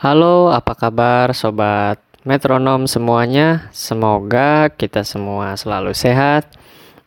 Halo, 0.00 0.48
apa 0.48 0.72
kabar 0.72 1.28
sobat 1.36 2.00
metronom 2.24 2.88
semuanya? 2.88 3.68
Semoga 3.68 4.72
kita 4.72 5.04
semua 5.04 5.60
selalu 5.60 5.92
sehat 5.92 6.56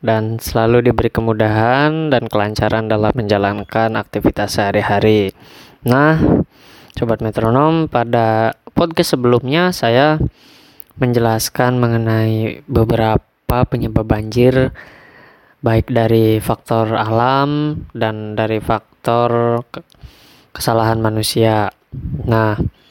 dan 0.05 0.37
selalu 0.37 0.85
diberi 0.85 1.09
kemudahan 1.09 2.13
dan 2.13 2.29
kelancaran 2.29 2.85
dalam 2.85 3.09
menjalankan 3.17 3.97
aktivitas 3.97 4.61
sehari-hari. 4.61 5.33
Nah, 5.81 6.45
sobat 6.93 7.25
metronom, 7.25 7.89
pada 7.89 8.53
podcast 8.77 9.17
sebelumnya 9.17 9.73
saya 9.73 10.21
menjelaskan 11.01 11.81
mengenai 11.81 12.61
beberapa 12.69 13.57
penyebab 13.73 14.05
banjir 14.05 14.69
baik 15.65 15.89
dari 15.89 16.37
faktor 16.37 16.93
alam 16.93 17.73
dan 17.97 18.37
dari 18.37 18.61
faktor 18.61 19.65
ke- 19.73 19.81
kesalahan 20.53 21.01
manusia. 21.01 21.73
Nah, 22.29 22.82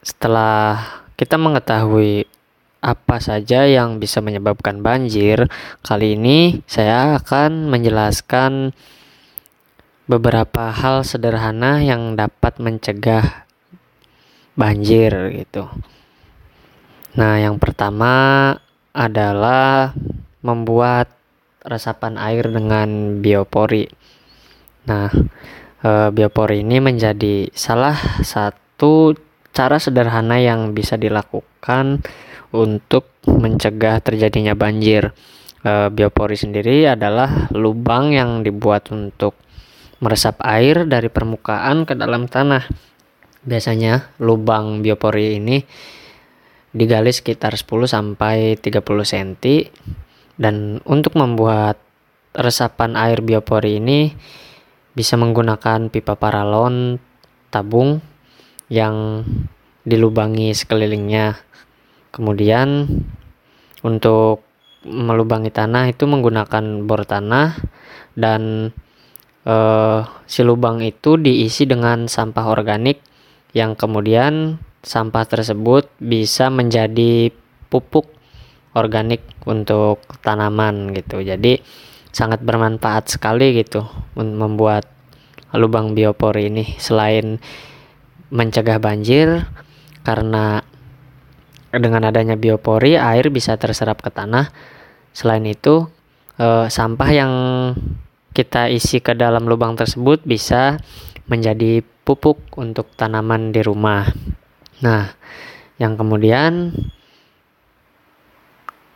setelah 0.00 1.04
kita 1.20 1.36
mengetahui 1.36 2.24
apa 2.80 3.20
saja 3.20 3.68
yang 3.68 4.00
bisa 4.00 4.24
menyebabkan 4.24 4.80
banjir, 4.80 5.52
kali 5.84 6.16
ini 6.16 6.64
saya 6.64 7.20
akan 7.20 7.68
menjelaskan 7.68 8.72
beberapa 10.08 10.72
hal 10.72 11.04
sederhana 11.04 11.84
yang 11.84 12.16
dapat 12.16 12.56
mencegah 12.56 13.44
banjir 14.56 15.12
gitu. 15.36 15.68
Nah, 17.14 17.36
yang 17.36 17.60
pertama 17.60 18.56
adalah 18.96 19.92
membuat 20.40 21.12
resapan 21.60 22.16
air 22.16 22.48
dengan 22.48 23.20
biopori. 23.20 23.86
Nah, 24.88 25.12
eh, 25.84 26.08
biopori 26.10 26.64
ini 26.64 26.80
menjadi 26.80 27.52
salah 27.52 27.94
satu 28.24 29.14
cara 29.50 29.76
sederhana 29.82 30.38
yang 30.38 30.72
bisa 30.72 30.94
dilakukan 30.94 32.02
untuk 32.54 33.10
mencegah 33.26 34.02
terjadinya 34.02 34.54
banjir. 34.54 35.14
Eh, 35.60 35.88
biopori 35.92 36.40
sendiri 36.40 36.88
adalah 36.88 37.52
lubang 37.52 38.16
yang 38.16 38.40
dibuat 38.40 38.88
untuk 38.90 39.36
meresap 40.00 40.40
air 40.40 40.88
dari 40.88 41.12
permukaan 41.12 41.84
ke 41.84 41.92
dalam 41.92 42.26
tanah. 42.26 42.64
Biasanya 43.44 44.16
lubang 44.24 44.80
biopori 44.80 45.36
ini 45.36 45.60
digali 46.70 47.10
sekitar 47.10 47.58
10 47.58 47.90
sampai 47.90 48.56
30 48.56 48.80
cm 49.04 49.30
dan 50.40 50.78
untuk 50.86 51.18
membuat 51.18 51.76
resapan 52.32 52.94
air 52.94 53.20
biopori 53.20 53.82
ini 53.82 54.14
bisa 54.94 55.18
menggunakan 55.18 55.90
pipa 55.90 56.14
paralon 56.14 57.02
tabung 57.50 57.98
yang 58.70 59.26
dilubangi 59.84 60.54
sekelilingnya. 60.54 61.36
Kemudian 62.14 62.86
untuk 63.82 64.46
melubangi 64.86 65.52
tanah 65.52 65.92
itu 65.92 66.08
menggunakan 66.08 66.88
bor 66.88 67.04
tanah 67.04 67.60
dan 68.16 68.72
eh, 69.44 70.00
si 70.24 70.40
lubang 70.40 70.80
itu 70.80 71.20
diisi 71.20 71.68
dengan 71.68 72.08
sampah 72.08 72.48
organik 72.48 73.02
yang 73.52 73.76
kemudian 73.76 74.62
sampah 74.80 75.28
tersebut 75.28 75.90
bisa 76.00 76.48
menjadi 76.48 77.28
pupuk 77.68 78.08
organik 78.72 79.20
untuk 79.44 80.00
tanaman 80.22 80.94
gitu. 80.94 81.20
Jadi 81.20 81.60
sangat 82.10 82.42
bermanfaat 82.42 83.10
sekali 83.10 83.54
gitu 83.54 83.86
membuat 84.18 84.86
lubang 85.54 85.94
biopori 85.94 86.50
ini 86.50 86.64
selain 86.78 87.38
mencegah 88.30 88.78
banjir 88.78 89.46
karena 90.06 90.62
dengan 91.70 92.10
adanya 92.10 92.34
biopori 92.34 92.98
air 92.98 93.30
bisa 93.30 93.54
terserap 93.54 94.02
ke 94.02 94.10
tanah. 94.10 94.50
Selain 95.14 95.42
itu 95.46 95.86
eh, 96.38 96.66
sampah 96.66 97.10
yang 97.10 97.32
kita 98.30 98.70
isi 98.70 99.02
ke 99.02 99.14
dalam 99.14 99.46
lubang 99.46 99.74
tersebut 99.74 100.22
bisa 100.22 100.78
menjadi 101.26 101.82
pupuk 102.06 102.42
untuk 102.58 102.90
tanaman 102.94 103.54
di 103.54 103.62
rumah. 103.62 104.06
Nah, 104.82 105.14
yang 105.78 105.94
kemudian 105.94 106.74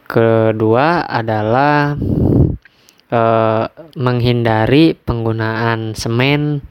kedua 0.06 1.06
adalah 1.06 1.94
eh, 3.10 3.64
menghindari 3.98 4.98
penggunaan 4.98 5.94
semen 5.94 6.62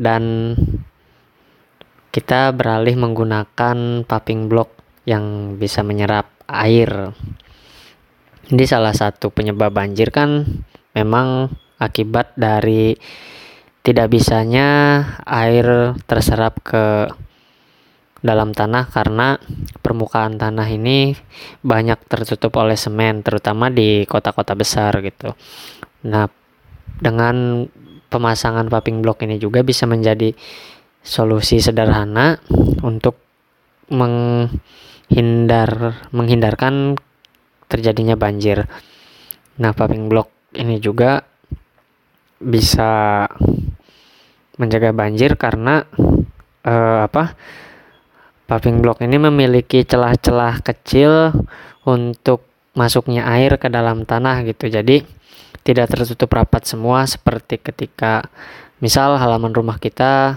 dan 0.00 0.54
kita 2.10 2.50
beralih 2.50 2.98
menggunakan 2.98 4.02
paving 4.02 4.50
block 4.50 4.74
yang 5.06 5.56
bisa 5.56 5.86
menyerap 5.86 6.26
air. 6.50 7.14
Ini 8.50 8.64
salah 8.66 8.90
satu 8.90 9.30
penyebab 9.30 9.70
banjir 9.70 10.10
kan 10.10 10.42
memang 10.90 11.54
akibat 11.78 12.34
dari 12.34 12.98
tidak 13.86 14.10
bisanya 14.12 14.68
air 15.22 15.94
terserap 16.04 16.58
ke 16.60 17.08
dalam 18.20 18.52
tanah 18.52 18.92
karena 18.92 19.40
permukaan 19.80 20.36
tanah 20.36 20.68
ini 20.68 21.16
banyak 21.64 21.96
tertutup 22.04 22.52
oleh 22.60 22.76
semen 22.76 23.24
terutama 23.24 23.72
di 23.72 24.04
kota-kota 24.04 24.52
besar 24.52 24.92
gitu. 25.00 25.32
Nah, 26.04 26.28
dengan 27.00 27.64
pemasangan 28.12 28.68
paving 28.68 29.00
block 29.00 29.24
ini 29.24 29.40
juga 29.40 29.64
bisa 29.64 29.88
menjadi 29.88 30.36
solusi 31.00 31.60
sederhana 31.60 32.36
untuk 32.84 33.16
menghindar 33.90 35.70
menghindarkan 36.14 36.96
terjadinya 37.66 38.14
banjir. 38.18 38.66
Nah, 39.60 39.72
paving 39.74 40.08
block 40.08 40.30
ini 40.56 40.80
juga 40.82 41.22
bisa 42.40 43.24
mencegah 44.56 44.92
banjir 44.96 45.36
karena 45.36 45.84
eh, 46.64 47.00
apa? 47.06 47.36
Paving 48.50 48.82
block 48.82 48.98
ini 49.06 49.14
memiliki 49.14 49.86
celah-celah 49.86 50.58
kecil 50.66 51.30
untuk 51.86 52.42
masuknya 52.74 53.22
air 53.30 53.62
ke 53.62 53.70
dalam 53.70 54.02
tanah 54.02 54.42
gitu. 54.42 54.66
Jadi 54.66 55.06
tidak 55.62 55.92
tertutup 55.94 56.34
rapat 56.34 56.66
semua 56.66 57.06
seperti 57.06 57.62
ketika 57.62 58.26
misal 58.82 59.20
halaman 59.20 59.52
rumah 59.52 59.76
kita 59.78 60.34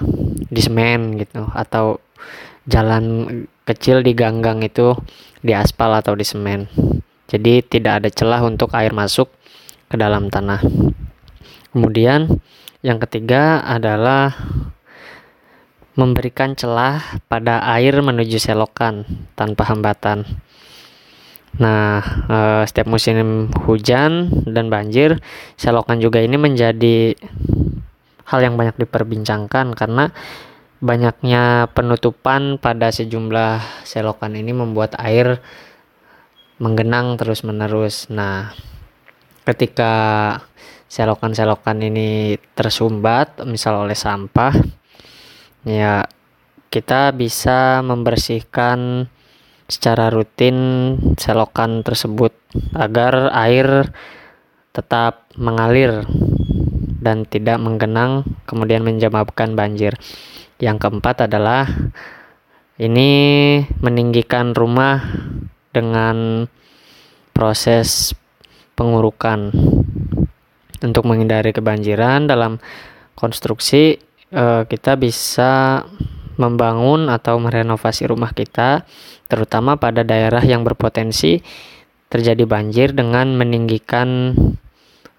di 0.47 0.61
semen 0.63 1.19
gitu 1.19 1.47
atau 1.51 1.99
jalan 2.67 3.27
kecil 3.63 4.03
di 4.03 4.15
ganggang 4.15 4.63
itu 4.63 4.95
di 5.43 5.51
aspal 5.51 5.91
atau 5.95 6.15
di 6.15 6.23
semen. 6.23 6.67
Jadi 7.27 7.63
tidak 7.65 8.03
ada 8.03 8.09
celah 8.11 8.41
untuk 8.43 8.71
air 8.75 8.91
masuk 8.95 9.31
ke 9.91 9.95
dalam 9.95 10.27
tanah. 10.31 10.63
Kemudian 11.73 12.39
yang 12.83 12.99
ketiga 13.01 13.63
adalah 13.63 14.35
memberikan 15.93 16.57
celah 16.57 17.21
pada 17.29 17.61
air 17.77 17.93
menuju 18.01 18.41
selokan 18.41 19.05
tanpa 19.37 19.69
hambatan. 19.69 20.25
Nah, 21.61 22.01
eh, 22.29 22.63
setiap 22.65 22.89
musim 22.89 23.49
hujan 23.69 24.33
dan 24.49 24.73
banjir, 24.73 25.21
selokan 25.53 26.01
juga 26.01 26.17
ini 26.17 26.33
menjadi 26.33 27.13
hal 28.27 28.39
yang 28.43 28.55
banyak 28.55 28.79
diperbincangkan 28.79 29.75
karena 29.75 30.11
banyaknya 30.83 31.71
penutupan 31.71 32.59
pada 32.59 32.91
sejumlah 32.91 33.87
selokan 33.87 34.35
ini 34.35 34.51
membuat 34.51 34.99
air 34.99 35.39
menggenang 36.59 37.15
terus-menerus. 37.15 38.11
Nah, 38.11 38.51
ketika 39.47 39.93
selokan-selokan 40.91 41.79
ini 41.87 42.35
tersumbat 42.55 43.43
misal 43.47 43.87
oleh 43.87 43.95
sampah, 43.95 44.51
ya 45.63 46.03
kita 46.67 47.15
bisa 47.15 47.79
membersihkan 47.79 49.07
secara 49.71 50.11
rutin 50.11 50.57
selokan 51.15 51.81
tersebut 51.81 52.35
agar 52.75 53.31
air 53.31 53.89
tetap 54.75 55.31
mengalir 55.39 56.03
dan 57.03 57.27
tidak 57.27 57.59
menggenang 57.59 58.23
kemudian 58.47 58.81
menyebabkan 58.81 59.53
banjir. 59.59 59.99
Yang 60.57 60.87
keempat 60.87 61.27
adalah 61.27 61.67
Ini 62.73 63.11
meninggikan 63.85 64.57
rumah 64.57 64.97
dengan 65.69 66.49
proses 67.29 68.17
pengurukan 68.73 69.53
untuk 70.81 71.05
menghindari 71.05 71.53
kebanjiran 71.53 72.25
dalam 72.25 72.57
konstruksi 73.13 74.01
eh, 74.33 74.63
kita 74.65 74.97
bisa 74.97 75.85
membangun 76.37 77.13
atau 77.13 77.37
merenovasi 77.37 78.09
rumah 78.09 78.33
kita 78.33 78.89
terutama 79.29 79.77
pada 79.77 80.01
daerah 80.01 80.41
yang 80.41 80.65
berpotensi 80.65 81.45
terjadi 82.09 82.45
banjir 82.45 82.93
dengan 82.93 83.33
meninggikan 83.33 84.37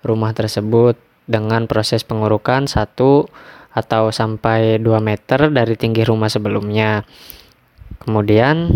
rumah 0.03 0.35
tersebut 0.35 0.95
dengan 1.25 1.65
proses 1.65 2.05
pengurukan 2.05 2.69
satu 2.69 3.29
atau 3.75 4.15
sampai 4.15 4.79
2 4.79 4.87
meter 5.03 5.51
dari 5.51 5.75
tinggi 5.75 6.07
rumah 6.07 6.31
sebelumnya. 6.31 7.03
Kemudian 7.99 8.71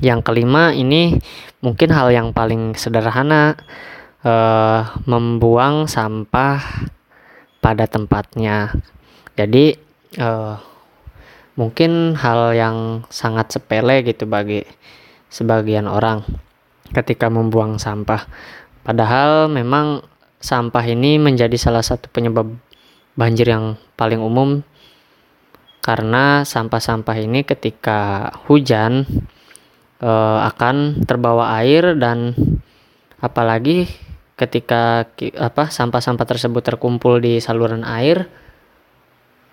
yang 0.00 0.24
kelima 0.24 0.72
ini 0.72 1.20
mungkin 1.60 1.92
hal 1.92 2.12
yang 2.12 2.32
paling 2.32 2.76
sederhana 2.76 3.56
eh, 4.24 4.80
membuang 5.04 5.84
sampah 5.84 6.88
pada 7.60 7.84
tempatnya. 7.84 8.72
Jadi 9.36 9.76
eh, 10.16 10.54
mungkin 11.54 12.18
hal 12.18 12.56
yang 12.56 13.06
sangat 13.12 13.52
sepele 13.54 14.02
gitu 14.02 14.26
bagi 14.26 14.64
sebagian 15.28 15.90
orang 15.90 16.22
ketika 16.94 17.26
membuang 17.28 17.76
sampah. 17.76 18.26
Padahal 18.84 19.48
memang 19.48 20.04
sampah 20.44 20.84
ini 20.84 21.16
menjadi 21.16 21.56
salah 21.56 21.80
satu 21.80 22.12
penyebab 22.12 22.52
banjir 23.16 23.48
yang 23.48 23.80
paling 23.96 24.20
umum. 24.20 24.60
Karena 25.80 26.44
sampah-sampah 26.44 27.16
ini 27.16 27.44
ketika 27.44 28.32
hujan 28.44 29.08
e, 30.00 30.10
akan 30.44 31.04
terbawa 31.08 31.56
air 31.60 31.96
dan 31.96 32.36
apalagi 33.20 33.88
ketika 34.36 35.08
apa 35.40 35.72
sampah-sampah 35.72 36.26
tersebut 36.28 36.60
terkumpul 36.64 37.20
di 37.20 37.40
saluran 37.40 37.84
air 37.84 38.28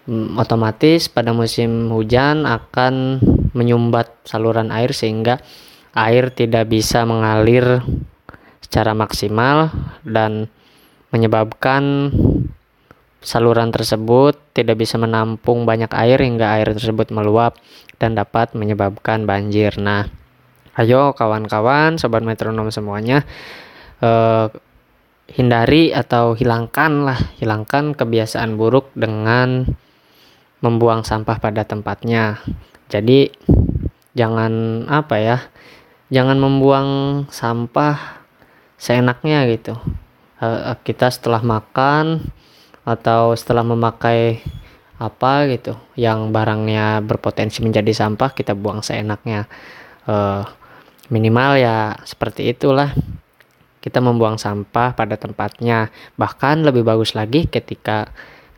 Hmm, 0.01 0.33
otomatis 0.33 1.13
pada 1.13 1.29
musim 1.29 1.93
hujan 1.93 2.49
akan 2.49 3.21
menyumbat 3.53 4.09
saluran 4.25 4.73
air 4.73 4.97
sehingga 4.97 5.37
air 5.93 6.33
tidak 6.33 6.73
bisa 6.73 7.05
mengalir 7.05 7.85
secara 8.65 8.97
maksimal 8.97 9.69
dan 10.01 10.49
menyebabkan 11.11 12.11
saluran 13.21 13.69
tersebut 13.69 14.33
tidak 14.57 14.81
bisa 14.81 14.97
menampung 14.97 15.63
banyak 15.63 15.93
air 15.93 16.17
hingga 16.17 16.57
air 16.57 16.73
tersebut 16.73 17.13
meluap 17.13 17.55
dan 18.01 18.17
dapat 18.17 18.57
menyebabkan 18.57 19.29
banjir. 19.29 19.77
Nah, 19.77 20.09
ayo 20.75 21.13
kawan-kawan, 21.13 22.01
sobat 22.01 22.25
metronom 22.25 22.73
semuanya, 22.73 23.21
eh, 24.01 24.49
hindari 25.31 25.93
atau 25.93 26.33
hilangkanlah, 26.33 27.37
hilangkan 27.37 27.93
kebiasaan 27.93 28.57
buruk 28.57 28.89
dengan 28.97 29.69
membuang 30.65 31.05
sampah 31.05 31.37
pada 31.37 31.63
tempatnya. 31.63 32.41
Jadi 32.89 33.31
jangan 34.17 34.85
apa 34.89 35.15
ya? 35.21 35.37
Jangan 36.11 36.37
membuang 36.41 36.89
sampah 37.31 38.19
seenaknya 38.75 39.47
gitu. 39.47 39.79
Uh, 40.41 40.73
kita 40.81 41.13
setelah 41.13 41.45
makan 41.45 42.33
atau 42.81 43.37
setelah 43.37 43.61
memakai 43.61 44.41
apa 44.97 45.45
gitu 45.53 45.77
yang 45.93 46.33
barangnya 46.33 47.01
berpotensi 47.05 47.61
menjadi 47.61 47.93
sampah 47.93 48.33
kita 48.33 48.57
buang 48.57 48.81
seenaknya 48.81 49.45
uh, 50.09 50.41
minimal 51.13 51.61
ya 51.61 51.93
seperti 52.09 52.49
itulah 52.49 52.89
kita 53.85 54.01
membuang 54.01 54.41
sampah 54.41 54.97
pada 54.97 55.13
tempatnya 55.17 55.93
bahkan 56.17 56.65
lebih 56.65 56.85
bagus 56.85 57.13
lagi 57.13 57.45
ketika 57.45 58.09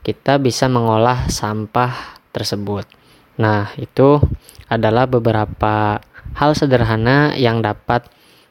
kita 0.03 0.35
bisa 0.35 0.67
mengolah 0.67 1.31
sampah 1.31 2.19
tersebut. 2.35 2.83
Nah, 3.39 3.71
itu 3.79 4.19
adalah 4.67 5.07
beberapa 5.07 6.03
hal 6.35 6.51
sederhana 6.53 7.33
yang 7.39 7.63
dapat 7.63 8.05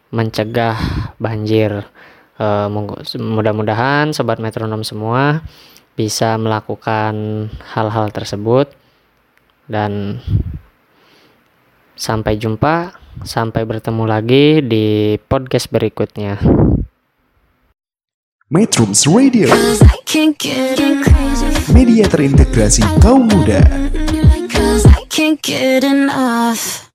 mencegah 0.08 0.80
banjir. 1.20 1.84
E, 2.38 2.46
mudah-mudahan 3.20 4.12
sobat 4.16 4.40
metronom 4.40 4.84
semua 4.84 5.44
bisa 5.92 6.36
melakukan 6.40 7.48
hal-hal 7.72 8.08
tersebut. 8.12 8.72
Dan 9.68 10.20
sampai 11.96 12.36
jumpa, 12.36 12.92
sampai 13.22 13.62
bertemu 13.64 14.04
lagi 14.04 14.60
di 14.64 15.16
podcast 15.16 15.70
berikutnya. 15.70 16.36
Metrums 18.52 19.08
Radio. 19.08 19.48
Media 21.72 22.04
terintegrasi 22.04 22.84
kaum 23.00 23.24
muda. 23.24 23.64
Can't 25.12 25.40
get 25.44 25.84
enough 25.84 26.91